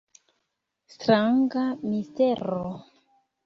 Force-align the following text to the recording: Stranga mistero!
Stranga 0.93 1.67
mistero! 1.91 2.61